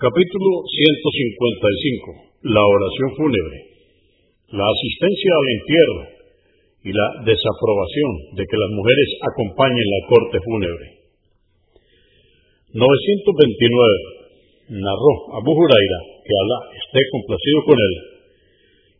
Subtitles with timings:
[0.00, 2.48] Capítulo 155.
[2.56, 3.58] La oración fúnebre.
[4.48, 6.00] La asistencia al entierro
[6.88, 10.86] y la desaprobación de que las mujeres acompañen la corte fúnebre.
[12.80, 14.80] 929.
[14.80, 17.94] Narró Abu Huraira, que Alá esté complacido con él,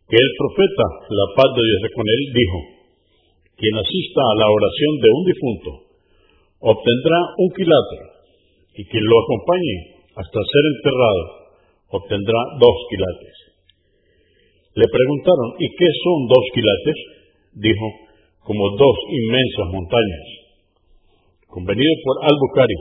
[0.05, 0.85] que el profeta,
[1.17, 2.59] la paz de Dios con él, dijo,
[3.57, 5.69] quien asista a la oración de un difunto
[6.61, 8.05] obtendrá un quilátero,
[8.77, 11.41] y quien lo acompañe hasta ser enterrado
[11.91, 13.37] obtendrá dos quilates.
[14.75, 16.99] Le preguntaron, ¿y qué son dos quilates?
[17.59, 17.87] Dijo,
[18.47, 20.25] como dos inmensas montañas.
[21.51, 22.79] Convenido por Al-Bukhari,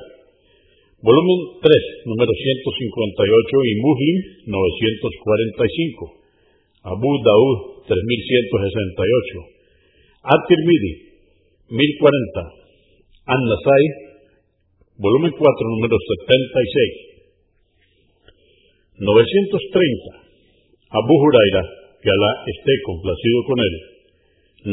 [1.03, 4.17] volumen 3, número 158 y Muslim
[4.47, 10.93] 945, Abu Daud 3168, At-Tirmidhi
[11.75, 12.47] 1040,
[13.27, 13.85] An-Nasai,
[15.03, 17.10] volumen 4, número 76.
[19.01, 20.93] 930.
[20.93, 21.65] Abu Huraira,
[22.05, 23.75] que Alá esté complacido con él,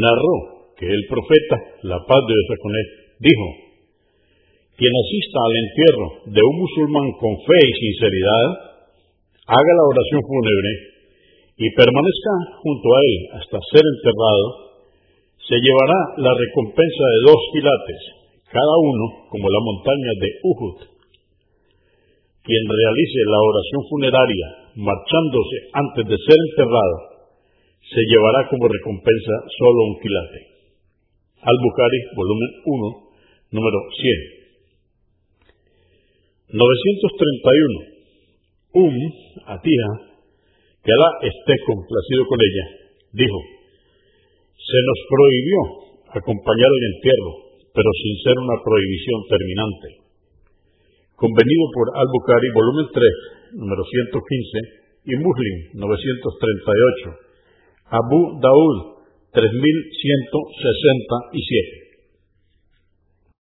[0.03, 0.35] narró
[0.75, 1.55] que el profeta,
[1.87, 2.87] la paz de Dios con él,
[3.23, 3.47] dijo,
[4.75, 8.67] quien asista al entierro de un musulmán con fe y sinceridad,
[9.47, 10.71] haga la oración fúnebre
[11.57, 14.45] y permanezca junto a él hasta ser enterrado,
[15.39, 18.01] se llevará la recompensa de dos filates,
[18.51, 20.96] cada uno como la montaña de Uhud.
[22.47, 27.27] Quien realice la oración funeraria marchándose antes de ser enterrado,
[27.83, 30.47] se llevará como recompensa solo un quilate.
[31.43, 36.55] Al-Bukhari, volumen 1, número 100.
[36.55, 38.79] 931.
[38.79, 38.95] Um,
[39.51, 39.87] Atía,
[40.83, 43.39] que Alá esté complacido con ella, dijo,
[44.55, 45.59] se nos prohibió
[46.15, 50.06] acompañar el entierro pero sin ser una prohibición terminante.
[51.17, 57.09] Convenido por Al-Bukhari, volumen 3, número 115, y Muslim, 938.
[57.89, 59.01] Abu Daud,
[59.33, 61.86] 3167.